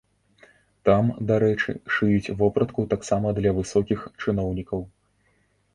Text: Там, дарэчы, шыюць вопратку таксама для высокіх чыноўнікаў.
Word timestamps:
Там, 0.89 1.11
дарэчы, 1.31 1.71
шыюць 1.97 2.33
вопратку 2.41 2.87
таксама 2.95 3.27
для 3.43 3.51
высокіх 3.61 3.99
чыноўнікаў. 4.21 4.79